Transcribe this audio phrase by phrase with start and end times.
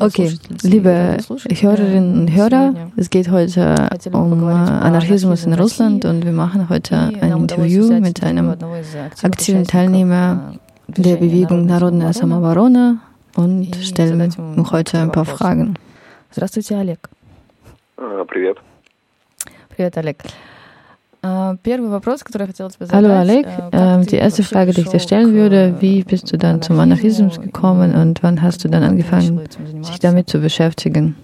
[0.00, 1.16] Okay, liebe
[1.48, 7.32] Hörerinnen und Hörer, es geht heute um Anarchismus in Russland und wir machen heute ein
[7.32, 8.54] Interview mit einem
[9.22, 10.54] aktiven Teilnehmer
[10.86, 13.00] der Bewegung Народная самооборона
[13.34, 14.32] und stellen
[14.70, 15.74] heute ein paar Fragen.
[16.30, 17.08] Здравствуйте, Олег.
[18.28, 18.58] Привет.
[19.70, 20.18] Привет, Олег.
[22.91, 23.47] Hallo Alek,
[24.09, 27.95] die erste Frage, die ich dir stellen würde, wie bist du dann zum Anarchismus gekommen
[27.95, 29.41] und wann hast du dann angefangen,
[29.81, 31.15] sich damit zu beschäftigen?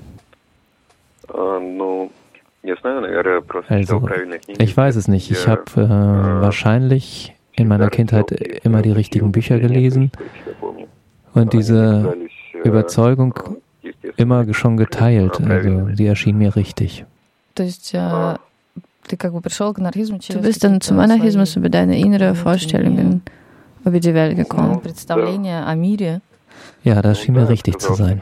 [3.68, 4.10] Also,
[4.48, 5.32] ich weiß es nicht.
[5.32, 8.32] Ich habe äh, wahrscheinlich in meiner Kindheit
[8.64, 10.12] immer die richtigen Bücher gelesen
[11.34, 12.16] und diese
[12.64, 13.34] Überzeugung
[14.18, 15.42] immer schon geteilt.
[15.42, 17.06] Also die erschien mir richtig.
[19.09, 23.23] Du bist dann zum Anarchismus über deine innere Vorstellungen
[23.85, 24.81] über die Welt gekommen.
[26.83, 28.21] Ja, das schien mir richtig zu sein.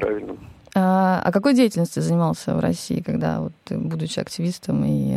[0.77, 5.17] А какой деятельностью занимался в России, когда вот будучи активистом и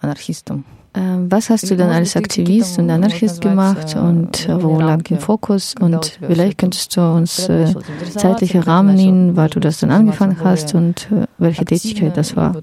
[0.00, 0.64] анархистом?
[0.94, 5.74] Was hast du dann als Aktivist und Anarchist gemacht und wo lag dein Fokus?
[5.80, 7.74] Und vielleicht könntest du uns äh,
[8.10, 12.54] zeitliche Rahmen nennen, wann du das dann angefangen hast und äh, welche Tätigkeit das war?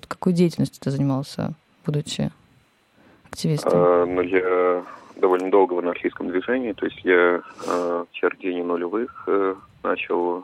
[1.85, 2.31] будучи
[3.29, 4.15] активистом?
[4.15, 4.83] Ну, я
[5.17, 9.27] довольно долго в анархистском движении, то есть я в середине нулевых
[9.83, 10.43] начал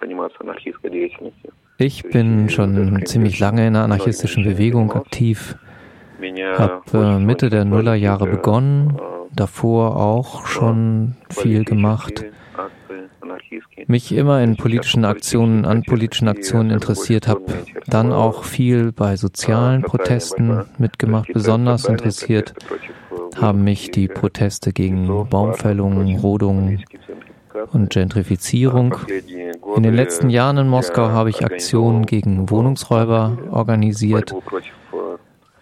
[0.00, 1.52] заниматься анархистской деятельностью.
[1.78, 5.56] Ich bin schon ziemlich lange in der anarchistischen Bewegung aktiv,
[6.56, 8.98] habe Mitte der Nullerjahre begonnen,
[9.34, 12.24] davor auch schon viel gemacht
[13.87, 17.43] mich immer in politischen Aktionen, an politischen Aktionen interessiert habe,
[17.87, 21.29] dann auch viel bei sozialen Protesten mitgemacht.
[21.33, 22.53] Besonders interessiert
[23.35, 26.79] haben mich die Proteste gegen Baumfällung, Rodung
[27.71, 28.95] und Gentrifizierung.
[29.75, 34.33] In den letzten Jahren in Moskau habe ich Aktionen gegen Wohnungsräuber organisiert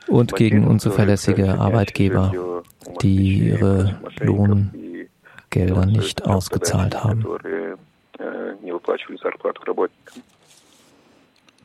[0.07, 2.63] und gegen unzuverlässige Arbeitgeber,
[3.01, 3.99] die ihre
[5.50, 7.24] Lohngelder nicht ausgezahlt haben
[8.64, 10.22] не выплачивали зарплату работникам.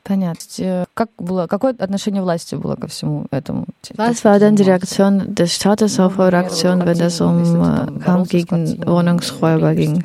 [0.04, 0.86] Понятно.
[0.94, 3.66] Как было, какое отношение власти было ко всему этому?
[3.96, 8.84] Was war denn die Reaktion des Staates auf eure Aktion, wenn es um Kampf gegen
[8.86, 10.02] Wohnungsräuber ging?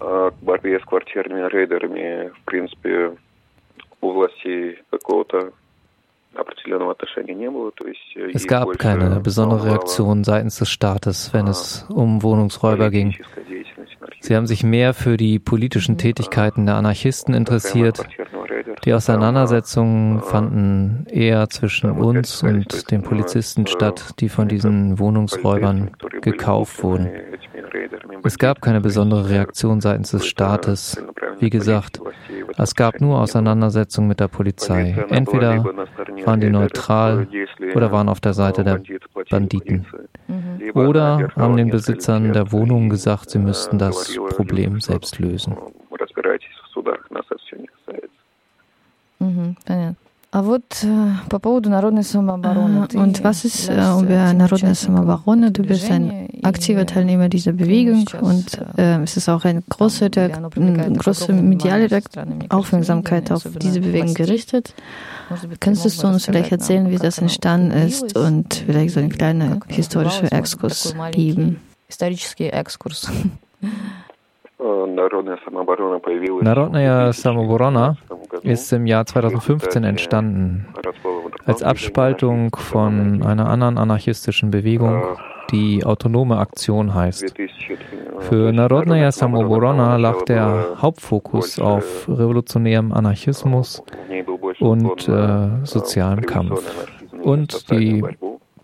[0.00, 3.16] К борьбе с квартирными рейдерами, в принципе,
[4.00, 5.52] у властей какого-то
[8.33, 13.15] es gab keine besondere Reaktion seitens des Staates, wenn es um Wohnungsräuber ging.
[14.19, 18.05] Sie haben sich mehr für die politischen Tätigkeiten der Anarchisten interessiert.
[18.83, 26.83] Die Auseinandersetzungen fanden eher zwischen uns und den Polizisten statt, die von diesen Wohnungsräubern gekauft
[26.83, 27.09] wurden.
[28.23, 31.01] Es gab keine besondere Reaktion seitens des Staates.
[31.39, 32.01] Wie gesagt,
[32.55, 35.05] es gab nur Auseinandersetzungen mit der Polizei.
[35.09, 37.27] Entweder waren die neutral
[37.75, 38.81] oder waren auf der Seite der
[39.29, 39.85] Banditen.
[40.73, 45.57] Oder haben den Besitzern der Wohnungen gesagt, sie müssten das Problem selbst lösen.
[49.19, 49.55] Mhm,
[52.94, 55.50] und was ist äh, über Народная самооборона?
[55.50, 60.30] Du bist ein aktiver Teilnehmer dieser Bewegung und äh, es ist auch eine große, der,
[60.30, 61.86] große mediale
[62.48, 64.74] Aufmerksamkeit auf diese Bewegung gerichtet.
[65.60, 70.28] Könntest du uns vielleicht erzählen, wie das entstanden ist und vielleicht so einen kleinen historischen
[70.28, 71.60] Exkurs geben?
[71.88, 73.06] Historischer Exkurs.
[76.41, 77.97] Narodnaya Samoborona
[78.43, 80.67] ist im Jahr 2015 entstanden,
[81.45, 85.03] als Abspaltung von einer anderen anarchistischen Bewegung,
[85.51, 87.33] die Autonome Aktion heißt.
[88.19, 93.83] Für Narodnaya Samoborona lag der Hauptfokus auf revolutionärem Anarchismus
[94.59, 96.61] und äh, sozialem Kampf.
[97.23, 98.03] und die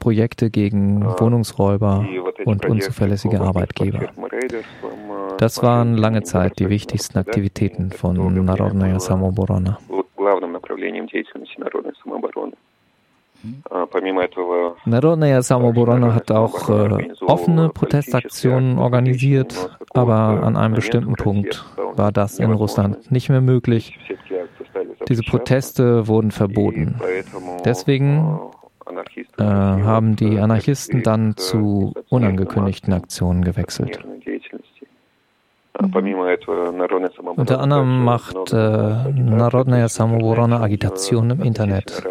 [0.03, 2.07] Projekte gegen Wohnungsräuber
[2.45, 4.09] und unzuverlässige Arbeitgeber.
[5.39, 9.79] Das waren lange Zeit die wichtigsten Aktivitäten von Народная самооборона.
[14.85, 22.41] Народная самооборона hat auch äh, offene Protestaktionen organisiert, aber an einem bestimmten Punkt war das
[22.41, 23.97] in Russland nicht mehr möglich.
[25.09, 27.01] Diese Proteste wurden verboten.
[27.65, 28.41] Deswegen
[29.38, 34.04] äh, haben die Anarchisten dann zu unangekündigten Aktionen gewechselt.
[34.06, 34.14] Mhm.
[37.36, 42.04] Unter anderem macht äh, Narodnaya Samoborona Agitation im Internet.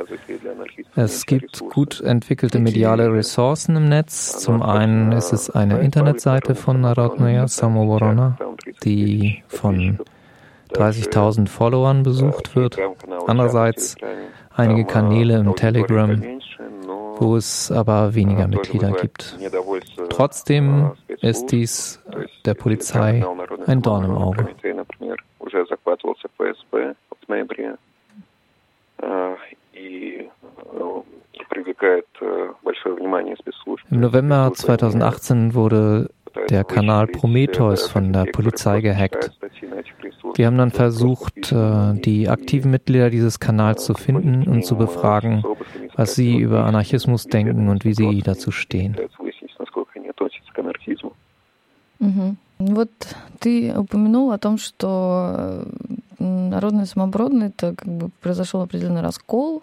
[0.96, 4.38] Es gibt gut entwickelte mediale Ressourcen im Netz.
[4.38, 8.36] Zum einen ist es eine Internetseite von Narodnaya Samoborona,
[8.82, 10.00] die von
[10.74, 12.78] 30.000 Followern besucht wird.
[13.26, 13.96] Andererseits
[14.54, 16.20] einige Kanäle im Telegram,
[17.22, 19.38] wo es aber weniger Mitglieder gibt.
[20.10, 22.00] Trotzdem ist dies
[22.44, 23.24] der Polizei
[23.66, 24.48] ein Dorn im Auge.
[33.90, 36.10] Im November 2018 wurde
[36.48, 39.30] der Kanal Prometheus von der Polizei gehackt.
[40.34, 45.44] Wir haben dann versucht, äh, die aktiven Mitglieder dieses Kanals zu finden und zu befragen,
[45.95, 48.95] was sie über Anarchismus denken und wie sie dazu stehen.
[51.99, 52.37] Mhm.
[52.59, 52.89] Вот
[53.39, 55.65] ты упомянул о том, что
[56.19, 59.61] народный самооборон это как бы произошел определенный раскол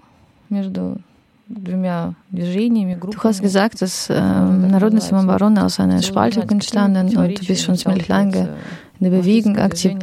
[0.49, 0.99] между
[1.47, 7.77] Du hast gesagt, dass äh, Народная самооборона aus einer Spaltung entstanden und du bist schon
[7.77, 8.57] ziemlich lange
[9.00, 9.94] in der Bewegung aktiv.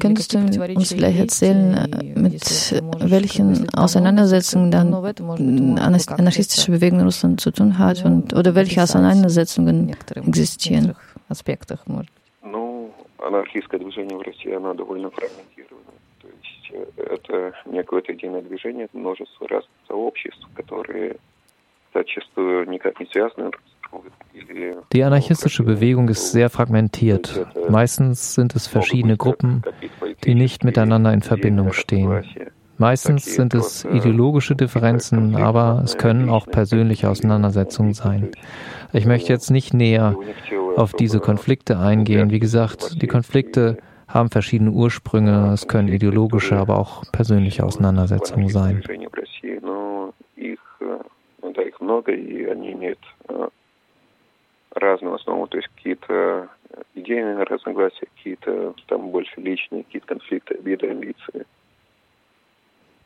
[0.00, 2.42] Könntest du uns vielleicht erzählen, äh, mit
[3.00, 10.94] welchen Auseinandersetzungen dann anarchistische Bewegung in Russland zu tun hat und oder welche Auseinandersetzungen existieren?
[12.42, 15.92] Ну, анархистское движение в России, оно довольно фрагментировано.
[16.96, 21.16] это не какое-то единое движение, это множество разных сообществ, которые
[21.94, 23.50] зачастую никак не связаны
[24.92, 27.46] Die anarchistische Bewegung ist sehr fragmentiert.
[27.68, 29.62] Meistens sind es verschiedene Gruppen,
[30.24, 32.24] die nicht miteinander in Verbindung stehen.
[32.78, 38.30] Meistens sind es ideologische Differenzen, aber es können auch persönliche Auseinandersetzungen sein.
[38.92, 40.16] Ich möchte jetzt nicht näher
[40.76, 42.30] auf diese Konflikte eingehen.
[42.30, 45.52] Wie gesagt, die Konflikte haben verschiedene Ursprünge.
[45.52, 48.82] Es können ideologische, aber auch persönliche Auseinandersetzungen sein.
[54.78, 56.48] Разную основу, то есть какие-то
[56.94, 61.46] идейные разногласия, какие-то там больше личные, какие-то конфликты, обиды, амбиции.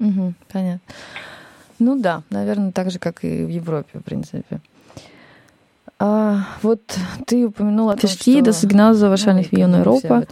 [0.01, 0.95] Угу, понятно.
[1.79, 4.61] Ну да, наверное, так же, как и в Европе, в принципе.
[6.03, 10.25] Ich verstehe das genauso wahrscheinlich wie in Europa.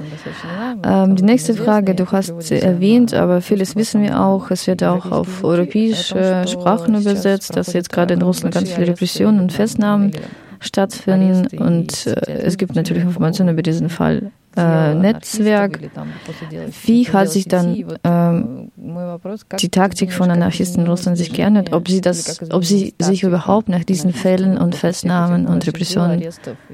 [0.83, 5.13] Ähm, die nächste Frage, du hast erwähnt, aber vieles wissen wir auch, es wird auch
[5.13, 10.11] auf europäische Sprachen übersetzt, dass jetzt gerade in Russland ganz viele Repressionen und Festnahmen
[10.60, 15.80] stattfinden und äh, es gibt natürlich Informationen über diesen Fall äh, Netzwerk.
[16.86, 18.72] Wie hat sich dann ähm,
[19.60, 21.74] die Taktik von Anarchisten in Russland sich geändert?
[21.74, 26.24] Ob sie, das, ob sie sich überhaupt nach diesen Fällen und Festnahmen und Repressionen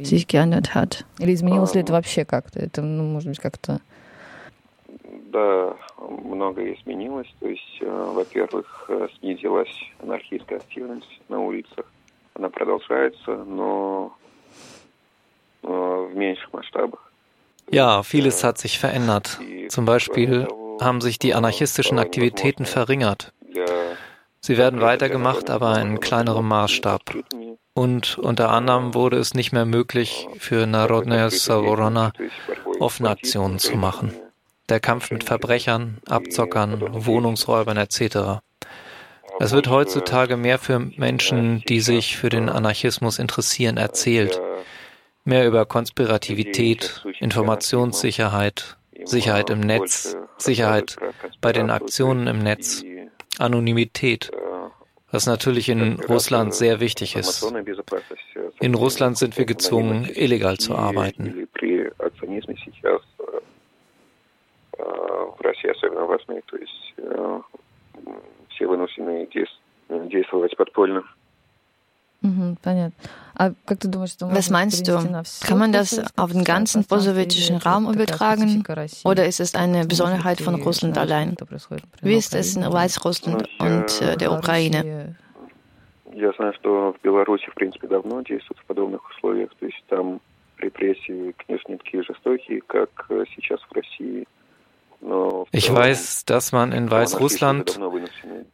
[0.01, 1.06] sich geändert hat?
[5.33, 5.78] Да,
[6.25, 7.33] многое изменилось.
[7.39, 9.74] То есть, во-первых, снизилась
[10.04, 11.86] анархистская активность на улицах.
[12.36, 14.16] Она продолжается, но
[15.62, 17.12] в меньших масштабах.
[17.69, 19.39] Ja, vieles hat sich verändert.
[19.69, 20.48] Zum Beispiel
[20.81, 23.31] haben sich die anarchistischen Aktivitäten verringert.
[24.42, 27.01] Sie werden weitergemacht, aber in kleinerem Maßstab.
[27.74, 32.12] Und unter anderem wurde es nicht mehr möglich, für Narodnaya Savorona
[32.80, 34.13] offene Aktionen zu machen.
[34.68, 38.42] Der Kampf mit Verbrechern, Abzockern, Wohnungsräubern etc.
[39.39, 44.39] Es wird heutzutage mehr für Menschen, die sich für den Anarchismus interessieren, erzählt
[45.24, 50.97] mehr über Konspirativität, Informationssicherheit, Sicherheit im Netz, Sicherheit
[51.42, 52.83] bei den Aktionen im Netz,
[53.40, 54.31] Anonymität,
[55.11, 57.52] was natürlich in Russland sehr wichtig ist.
[58.59, 61.47] In Russland sind wir gezwungen, illegal zu arbeiten.
[65.61, 66.84] все
[73.38, 74.97] Was meinst du?
[75.47, 78.64] Kann man das auf den ganzen postsowjetischen Raum übertragen
[79.04, 81.35] oder ist es eine Besonderheit von Russland allein?
[82.02, 85.16] Wie ist es in Weißrussland und äh, der Ukraine?
[86.14, 89.50] Я знаю, что в Беларуси, в принципе, давно действуют в подобных условиях.
[89.59, 90.19] То есть там
[90.57, 92.90] репрессии, конечно, не такие жестокие, как
[93.35, 94.28] сейчас в России.
[95.52, 97.80] Ich weiß, dass man in Weißrussland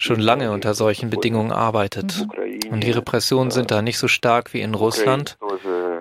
[0.02, 2.26] schon lange unter solchen Bedingungen arbeitet.
[2.70, 5.38] Und die Repressionen sind da nicht so stark wie in Russland,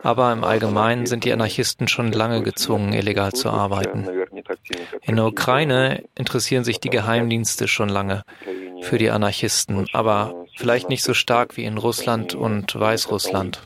[0.02, 4.08] aber im Allgemeinen sind die Anarchisten schon lange gezwungen, illegal zu arbeiten.
[5.04, 8.24] In der Ukraine interessieren sich die Geheimdienste schon lange
[8.82, 13.62] für die Anarchisten, aber vielleicht nicht so stark wie in Russland und Weißrussland.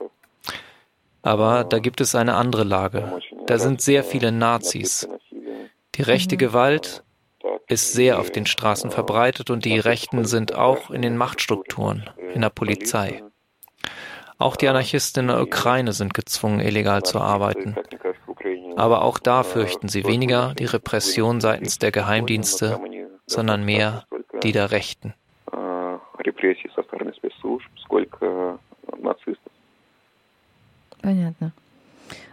[1.21, 3.21] Aber da gibt es eine andere Lage.
[3.47, 5.07] Da sind sehr viele Nazis.
[5.95, 7.04] Die rechte Gewalt
[7.66, 12.40] ist sehr auf den Straßen verbreitet und die Rechten sind auch in den Machtstrukturen, in
[12.42, 13.22] der Polizei.
[14.38, 17.76] Auch die Anarchisten in der Ukraine sind gezwungen, illegal zu arbeiten.
[18.76, 22.80] Aber auch da fürchten sie weniger die Repression seitens der Geheimdienste,
[23.26, 24.06] sondern mehr
[24.42, 25.14] die der Rechten.
[31.02, 31.52] Понятно.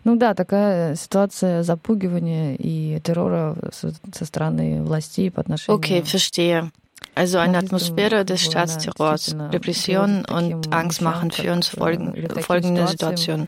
[0.04, 5.80] Ну да, такая ситуация запугивания и террора со, со стороны властей по отношению...
[5.80, 6.72] Okay, verstehe.
[7.14, 13.48] Also eine Atmosphäre des Staatsterrors, Repression und Angstmachen für uns folgen, folgende Situation.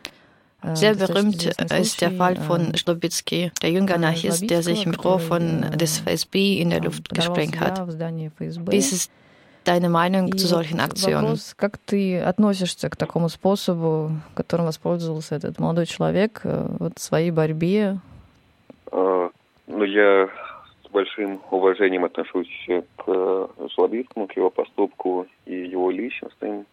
[0.74, 5.62] Sehr berühmt ist der Fall von Slobitsky, der junge Anarchist, der sich im Büro von
[5.78, 7.88] des FSB in der Luft gesprengt hat.
[7.88, 9.10] Wie ist es
[9.64, 11.38] deine Meinung zu solchen Aktionen?
[11.58, 18.00] Как ты относишься к такому способу, которым воспользовался этот молодой человек в своей борьбе?
[18.92, 20.28] Ну, я
[20.84, 22.50] с большим уважением отношусь
[22.98, 26.66] к Жлобицкому, к его поступку и его личностным.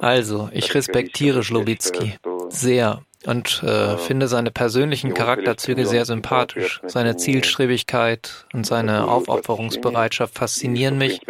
[0.00, 2.18] Also, ich respektiere Schlobitsky
[2.50, 6.80] sehr und äh, finde seine persönlichen Charakterzüge sehr sympathisch.
[6.86, 11.20] Seine Zielstrebigkeit und seine Aufopferungsbereitschaft faszinieren mich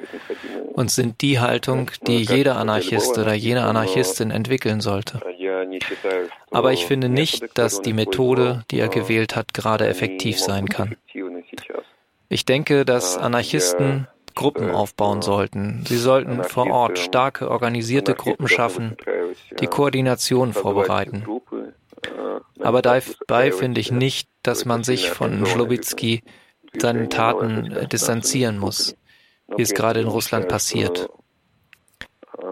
[0.78, 5.20] und sind die Haltung, die jeder Anarchist oder jene Anarchistin entwickeln sollte.
[6.52, 10.96] Aber ich finde nicht, dass die Methode, die er gewählt hat, gerade effektiv sein kann.
[12.30, 15.84] Ich denke, dass Anarchisten Gruppen aufbauen sollten.
[15.88, 18.96] Sie sollten vor Ort starke, organisierte Gruppen schaffen,
[19.60, 21.26] die Koordination vorbereiten.
[22.60, 26.22] Aber dabei finde ich nicht, dass man sich von Schlobitzky
[26.78, 28.96] seinen Taten distanzieren muss
[29.57, 31.09] wie es gerade in Russland passiert.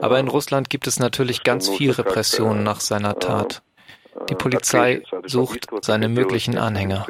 [0.01, 3.63] Aber in Russland gibt es natürlich ganz viel Repression nach seiner Tat.
[4.29, 7.07] Die Polizei sucht seine möglichen Anhänger.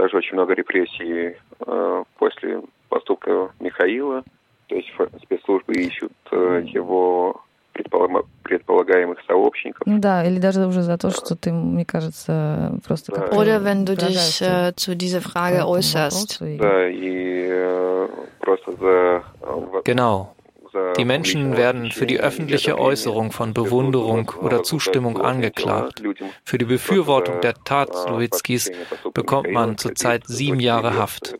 [0.00, 1.36] также очень много репрессий
[2.18, 4.24] после поступка Михаила.
[4.68, 4.88] То есть
[5.22, 7.42] спецслужбы ищут его
[8.42, 9.86] предполагаемых сообщников.
[9.86, 13.84] Ну да, или даже уже за то, что ты, мне кажется, просто как Oder wenn
[13.84, 16.40] du dich äh, zu dieser Frage äußerst.
[16.58, 18.08] Да, и äh,
[18.40, 19.22] просто за...
[19.84, 20.34] Genau.
[20.96, 26.00] Die Menschen werden für die öffentliche Äußerung von Bewunderung oder Zustimmung angeklagt.
[26.44, 28.70] Für die Befürwortung der Tat Slowitzkis
[29.12, 31.36] bekommt man zurzeit sieben Jahre Haft.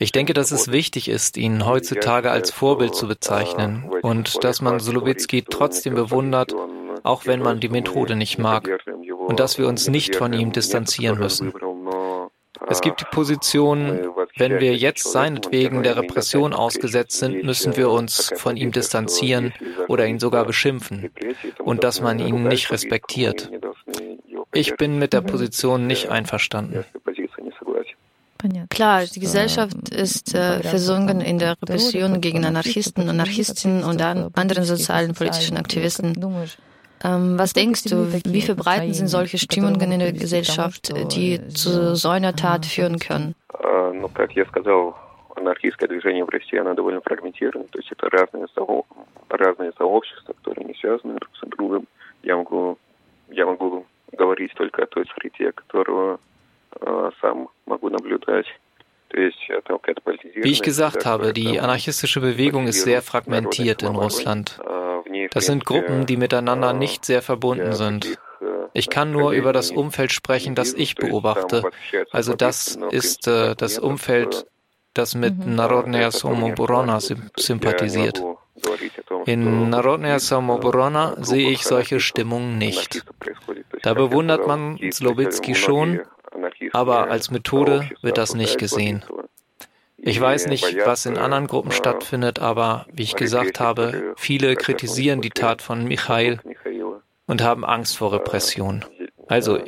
[0.00, 4.78] Ich denke, dass es wichtig ist, ihn heutzutage als Vorbild zu bezeichnen und dass man
[4.78, 6.54] Solowitzki trotzdem bewundert,
[7.02, 8.70] auch wenn man die Methode nicht mag
[9.26, 11.52] und dass wir uns nicht von ihm distanzieren müssen.
[12.68, 18.32] Es gibt die Position, wenn wir jetzt seinetwegen der Repression ausgesetzt sind, müssen wir uns
[18.36, 19.52] von ihm distanzieren
[19.88, 21.10] oder ihn sogar beschimpfen
[21.58, 23.50] und dass man ihn nicht respektiert.
[24.52, 26.84] Ich bin mit der Position nicht einverstanden.
[28.77, 34.63] Klar, die Gesellschaft ist äh, versunken in der Repression gegen Anarchisten, Anarchistinnen und an anderen
[34.63, 36.13] sozialen politischen Aktivisten.
[37.03, 42.09] Ähm, was denkst du, wie verbreiten sind solche Stimmungen in der Gesellschaft, die zu so
[42.09, 43.35] einer Tat führen können?
[45.35, 48.47] анархистское движение в России, оно довольно фрагментировано, то есть это разные,
[49.29, 51.87] разные сообщества, которые не связаны друг с другом.
[52.21, 52.77] Я могу,
[53.29, 56.19] я могу говорить только о той среде, которую
[57.21, 58.45] сам могу наблюдать.
[59.10, 64.60] Wie ich gesagt habe, die anarchistische Bewegung ist sehr fragmentiert in Russland.
[65.30, 68.18] Das sind Gruppen, die miteinander nicht sehr verbunden sind.
[68.74, 71.62] Ich kann nur über das Umfeld sprechen, das ich beobachte.
[72.10, 74.46] Also das ist äh, das Umfeld,
[74.94, 78.22] das mit Narodnaya Samoborona sympathisiert.
[79.26, 83.04] In Narodnaya Samoborona sehe ich solche Stimmungen nicht.
[83.82, 86.00] Da bewundert man Slobitsky schon,
[86.72, 89.04] aber als Methode wird das nicht gesehen.
[89.96, 95.20] Ich weiß nicht, was in anderen Gruppen stattfindet, aber wie ich gesagt habe, viele kritisieren
[95.20, 96.40] die Tat von Michail
[97.26, 98.84] und haben Angst vor Repression.
[99.26, 99.58] Also,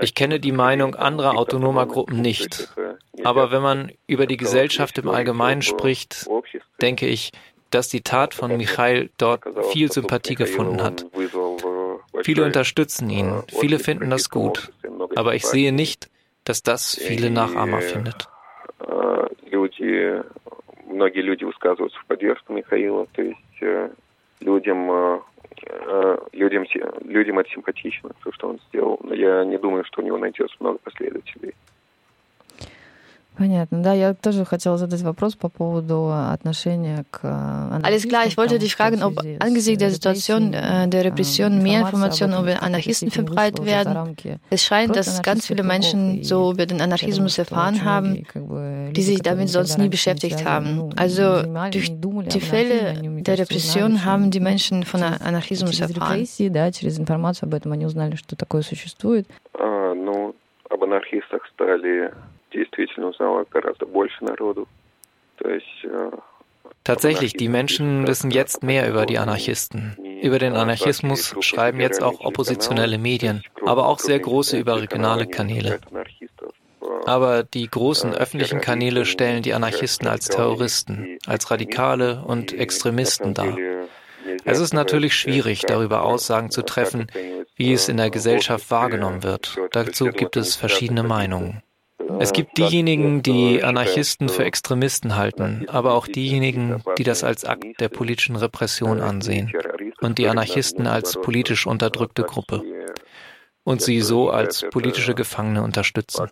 [0.00, 2.72] ich kenne die Meinung anderer autonomer Gruppen nicht.
[3.24, 6.28] Aber wenn man über die Gesellschaft im Allgemeinen spricht,
[6.80, 7.32] denke ich,
[7.70, 11.06] dass die Tat von Michail dort viel Sympathie gefunden hat.
[12.22, 14.72] Viele unterstützen ihn, viele finden das gut.
[15.16, 16.08] Aber ich sehe nicht,
[16.44, 18.28] dass das viele Nachahmer findet.
[19.50, 20.22] Люди,
[20.86, 23.38] многие люди высказываются в поддержку Михаила, то есть
[24.40, 25.22] людям,
[26.32, 26.66] людям,
[27.04, 28.98] людям это симпатично, то, что он сделал.
[29.02, 31.54] Но я не думаю, что у него найдется много последователей.
[33.37, 33.83] Понятно.
[33.83, 37.23] Да, я тоже хотела задать вопрос по поводу отношения к
[37.83, 42.63] Alles klar, ich wollte dich fragen, ob angesichts der Situation der Repression mehr Informationen über
[42.63, 44.17] Anarchisten verbreitet werden.
[44.49, 48.25] Es scheint, dass ganz viele Menschen so über den Anarchismus erfahren haben,
[48.93, 50.89] die sich damit sonst nie beschäftigt haben.
[50.95, 51.91] Also durch
[52.33, 56.27] die Fälle der Repression haben die Menschen von Anarchismus erfahren.
[56.39, 59.27] Да, через информацию об этом они узнали, что такое существует.
[59.59, 60.33] Ну,
[60.71, 62.11] об анархистах стали
[62.51, 64.67] действительно узнало гораздо больше народу.
[65.37, 65.85] То есть
[66.83, 69.97] Tatsächlich, die Menschen wissen jetzt mehr über die Anarchisten.
[70.21, 75.79] Über den Anarchismus schreiben jetzt auch oppositionelle Medien, aber auch sehr große überregionale Kanäle.
[77.05, 83.57] Aber die großen öffentlichen Kanäle stellen die Anarchisten als Terroristen, als Radikale und Extremisten dar.
[84.45, 87.07] Es ist natürlich schwierig, darüber Aussagen zu treffen,
[87.55, 89.57] wie es in der Gesellschaft wahrgenommen wird.
[89.71, 91.61] Dazu gibt es verschiedene Meinungen.
[92.21, 97.79] Es gibt diejenigen, die Anarchisten für Extremisten halten, aber auch diejenigen, die das als Akt
[97.79, 99.51] der politischen Repression ansehen
[100.01, 102.63] und die Anarchisten als politisch unterdrückte Gruppe
[103.63, 106.29] und sie so als politische Gefangene unterstützen.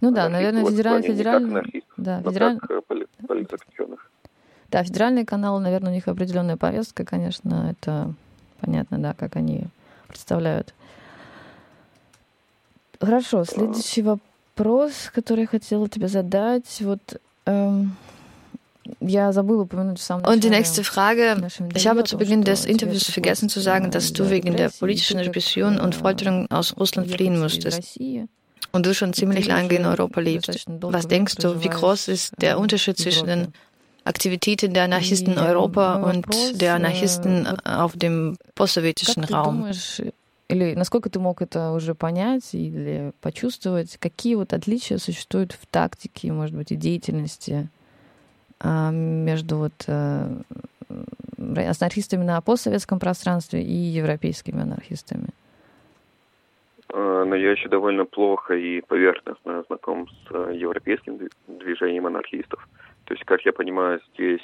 [0.00, 2.60] Ну да, наверное, федеральный, федеральный, да, федеральный,
[4.70, 8.14] да, федеральные каналы, наверное, у них определенная повестка, конечно, это
[8.60, 9.64] понятно, да, как они
[10.12, 10.74] представляют.
[13.00, 16.80] Хорошо, следующий вопрос, который я хотела тебе задать.
[16.80, 17.96] Вот ähm,
[20.24, 21.36] Und die nächste Frage.
[21.74, 25.78] Ich habe zu Beginn des Interviews vergessen zu sagen, dass du wegen der politischen Repression
[25.78, 27.98] und Folterung aus Russland fliehen musstest.
[28.72, 30.66] Und du schon ziemlich lange in Europa lebst.
[30.80, 33.48] Was denkst du, wie groß ist der Unterschied zwischen den
[34.05, 36.27] Aktivitäten der Anarchisten in Europa und
[36.59, 39.71] der Anarchisten auf dem postsowjetischen Raum?
[40.49, 43.97] Или насколько ты мог это уже понять или почувствовать?
[43.97, 47.69] Какие вот отличия существуют в тактике, может быть, и деятельности
[48.61, 49.87] между вот
[51.37, 55.29] анархистами на постсоветском пространстве и европейскими анархистами?
[56.89, 62.67] Но я еще довольно плохо и поверхностно знаком с европейским движением анархистов.
[63.04, 64.42] То есть, как я понимаю, здесь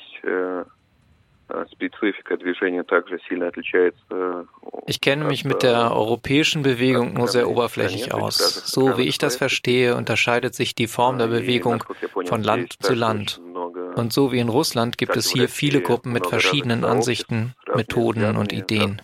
[4.87, 8.37] Ich kenne mich mit der europäischen Bewegung nur sehr oberflächlich aus.
[8.65, 11.85] So wie ich das verstehe, unterscheidet sich die Form der Bewegung
[12.25, 13.41] von Land zu Land.
[13.95, 18.53] Und so wie in Russland gibt es hier viele Gruppen mit verschiedenen Ansichten, Methoden und
[18.53, 19.03] Ideen.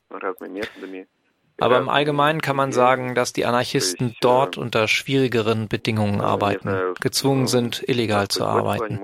[1.61, 7.46] Aber im Allgemeinen kann man sagen, dass die Anarchisten dort unter schwierigeren Bedingungen arbeiten, gezwungen
[7.46, 9.00] sind, illegal zu arbeiten.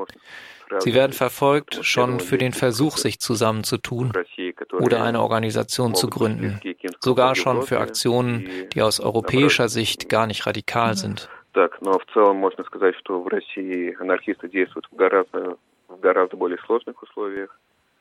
[0.78, 4.12] Sie werden verfolgt schon für den Versuch, sich zusammenzutun
[4.72, 6.60] oder eine Organisation zu gründen,
[7.00, 11.28] sogar schon für Aktionen, die aus europäischer Sicht gar nicht radikal sind.
[11.52, 15.56] Так, но в целом можно сказать, что в России анархисты действуют в гораздо,
[15.88, 17.58] в гораздо более сложных условиях,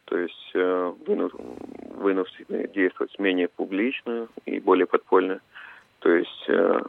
[0.10, 5.42] то есть э, вынуждены действовать менее публично и более подпольно.
[6.00, 6.82] То есть э,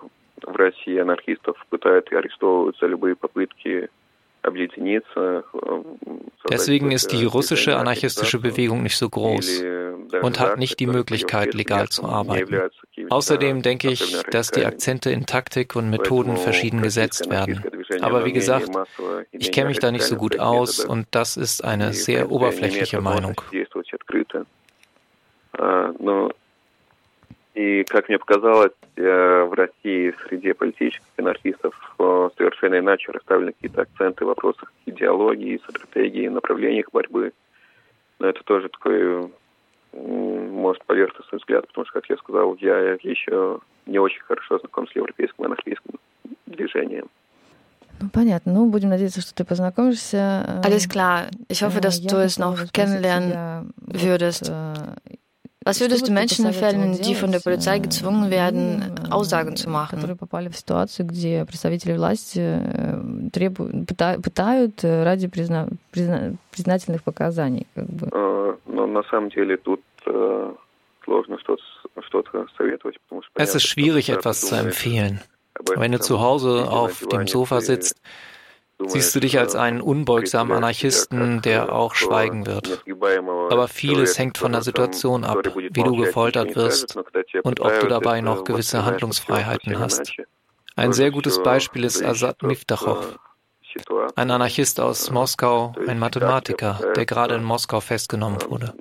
[0.42, 3.88] в России анархистов пытают и арестовывают за любые попытки
[6.48, 9.64] Deswegen ist die russische anarchistische Bewegung nicht so groß
[10.22, 12.70] und hat nicht die Möglichkeit, legal zu arbeiten.
[13.11, 17.64] Außerdem denke ich, dass die Akzente in Taktik und Methoden verschieden gesetzt werden.
[18.01, 18.69] Aber wie gesagt,
[19.32, 23.36] ich kenne mich da nicht so gut aus und das ist eine sehr oberflächliche Meinung.
[27.54, 33.82] И, как мне показалось, э, в России среди политических анархистов э, совершенно иначе расставлены какие-то
[33.82, 37.34] акценты в вопросах идеологии, стратегии, направлениях борьбы.
[38.19, 39.30] Но это тоже такой,
[39.91, 44.95] может, поверхностный взгляд, потому что, как я сказал, я еще не очень хорошо знаком с
[44.95, 45.95] европейским анархистским
[46.45, 47.10] движением.
[48.00, 48.52] Ну, понятно.
[48.52, 50.61] Ну, будем надеяться, что ты познакомишься.
[50.62, 51.28] Alles klar.
[51.48, 54.52] Ich hoffe, dass du es noch kennenlernen würdest.
[55.64, 59.96] Was würdest du Menschen empfehlen, die von der Polizei gezwungen werden, Aussagen zu machen?
[59.96, 62.61] Которые попали в ситуацию, где представители власти
[63.32, 67.66] требуют, пытают ради призна, призна, признательных показаний.
[67.74, 68.09] Как бы.
[68.66, 69.80] Но на самом деле тут
[71.04, 73.32] сложно что-то советовать, потому что...
[73.42, 75.18] Es ist schwierig, etwas zu empfehlen.
[75.76, 78.00] Wenn du zu Hause auf dem Sofa sitzt,
[78.85, 82.85] siehst du dich als einen unbeugsamen Anarchisten, der auch schweigen wird.
[83.50, 86.96] Aber vieles hängt von der Situation ab, wie du gefoltert wirst
[87.42, 90.14] und ob du dabei noch gewisse Handlungsfreiheiten hast.
[90.76, 93.18] Ein sehr gutes Beispiel ist Asad Miftachow,
[94.14, 98.74] ein Anarchist aus Moskau, ein Mathematiker, der gerade in Moskau festgenommen wurde.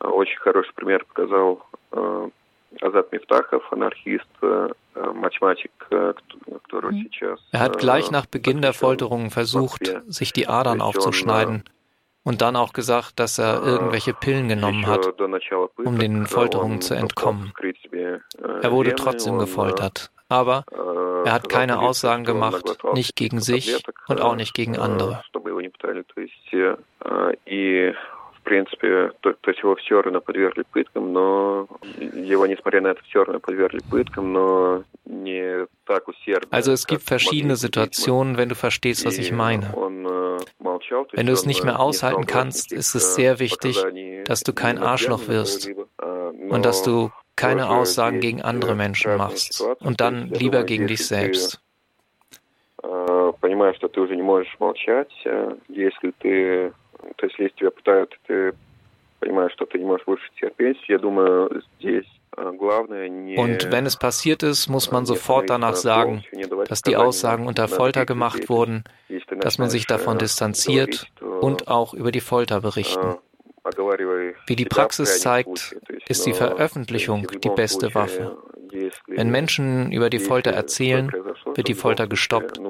[0.00, 1.60] Очень хороший пример показал
[2.82, 4.26] Азат Мифтахов, анархист,
[5.14, 7.40] Mathematik, который сейчас...
[7.52, 11.64] Er hat gleich nach Beginn der Folterungen versucht, sich die Adern aufzuschneiden
[12.24, 15.06] und dann auch gesagt, dass er irgendwelche Pillen genommen hat,
[15.76, 17.52] um den Folterungen zu entkommen.
[18.62, 20.64] Er wurde trotzdem gefoltert, aber
[21.24, 25.22] er hat keine Aussagen gemacht, nicht gegen sich und auch nicht gegen andere.
[28.42, 33.02] в принципе, то, то есть его все равно подвергли пыткам, но его, несмотря на это,
[33.02, 36.48] все равно подвергли пыткам, но не так усердно.
[36.50, 39.74] Also es gibt verschiedene Situationen, wenn du verstehst, was ich meine.
[41.12, 43.84] Wenn du es nicht mehr aushalten kannst, ist es sehr wichtig,
[44.24, 45.68] dass du kein Arschloch wirst
[46.48, 51.60] und dass du keine Aussagen gegen andere Menschen machst und dann lieber gegen dich selbst.
[53.40, 55.12] Понимаешь, что ты уже не можешь молчать,
[55.68, 56.72] если ты,
[57.16, 58.52] то есть если тебя пытают, ты
[59.20, 60.78] понимаешь, что ты не можешь больше терпеть.
[60.88, 62.06] Я думаю, здесь
[63.36, 66.22] und wenn es passiert ist, muss man sofort danach sagen,
[66.68, 68.84] dass die Aussagen unter Folter gemacht wurden,
[69.40, 73.16] dass man sich davon distanziert und auch über die Folter berichten.
[74.46, 78.36] Wie die Praxis zeigt, ist die Veröffentlichung die beste Waffe.
[79.06, 81.10] Wenn Menschen über die Folter erzählen,
[81.54, 82.60] wird die Folter gestoppt.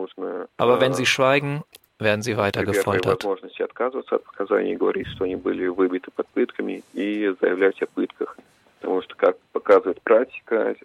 [0.57, 1.63] Aber wenn sie schweigen,
[2.04, 3.24] werden sie weiter gefoltert.
[8.80, 10.76] Потому что, как показывает практика,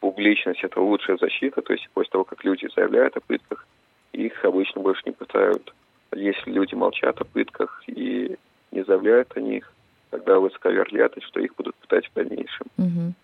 [0.00, 1.62] публичность– это лучшая защита.
[1.62, 3.66] То есть после того, как люди заявляют о пытках,
[4.12, 5.74] их обычно больше не пытают.
[6.14, 8.36] Если люди молчат о пытках и
[8.70, 9.72] не заявляют о них,
[10.10, 12.66] тогда высока вероятность, что их будут пытать в дальнейшем.
[12.78, 13.14] Угу.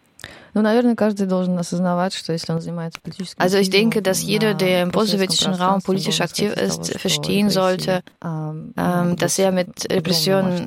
[0.55, 4.53] Ну, наверное, каждый должен осознавать, что если он занимается политическим Also ich denke, dass jeder,
[4.53, 8.73] der im postsowjetischen Raum politisch aktiv ist, verstehen sollte, ähm,
[9.17, 10.65] dass er mit Repressionen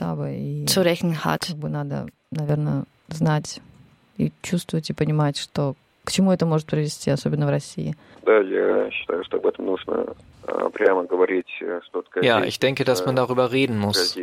[0.66, 1.54] zu rechnen hat.
[1.58, 3.60] Надо, наверное, знать
[4.18, 7.96] и чувствовать и понимать, что к чему это может привести, особенно в России.
[8.26, 10.14] Да, я считаю, что об этом нужно
[12.22, 14.16] Ja, ich denke, dass man darüber reden muss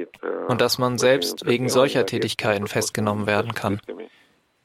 [0.48, 3.80] und dass man selbst wegen solcher Tätigkeiten festgenommen werden kann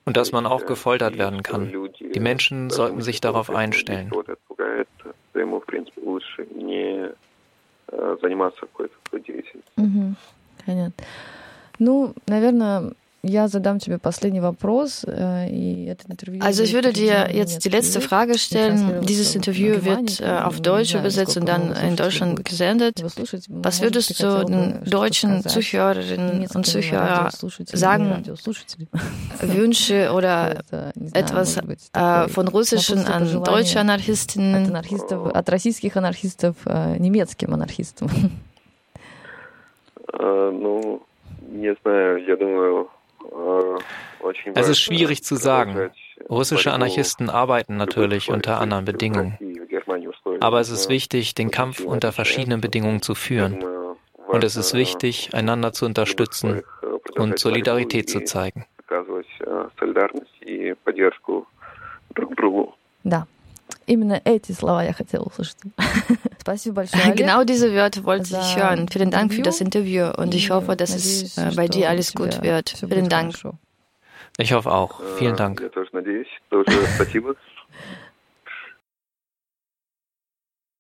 [0.05, 1.73] und dass man auch gefoltert werden kann.
[2.01, 4.11] Die Menschen sollten sich darauf einstellen.
[9.77, 10.17] Mhm.
[11.79, 13.59] Ну, наверное, Also
[16.63, 19.03] ich würde dir jetzt die letzte Frage stellen.
[19.03, 23.03] Dieses Interview wird äh, auf Deutsch übersetzt und dann in Deutschland gesendet.
[23.51, 27.29] Was würdest du den deutschen Zuhörerinnen und Zuhörern
[27.67, 28.25] sagen?
[29.43, 30.63] Wünsche oder
[31.13, 31.59] etwas
[31.93, 34.75] äh, von russischen an deutsche Anarchistinnen?
[34.75, 36.57] От российских анархистов
[36.99, 38.09] немецким анархистам.
[40.13, 41.03] Ну,
[41.51, 42.89] не знаю, я думаю,
[44.55, 45.91] es ist schwierig zu sagen.
[46.29, 49.39] Russische Anarchisten arbeiten natürlich unter anderen Bedingungen.
[50.41, 53.65] Aber es ist wichtig, den Kampf unter verschiedenen Bedingungen zu führen.
[54.29, 56.63] Und es ist wichtig, einander zu unterstützen
[57.17, 58.67] und Solidarität zu zeigen.
[63.03, 63.27] Да,
[63.87, 65.57] именно эти слова я хотела услышать.
[67.16, 68.88] Genau diese Wörter wollte ich hören.
[68.90, 72.42] Vielen Dank für das Interview und ich hoffe, dass es äh, bei dir alles gut
[72.44, 72.70] wird.
[72.88, 73.36] Vielen Dank.
[74.38, 75.02] Ich hoffe auch.
[75.18, 75.62] Vielen Dank.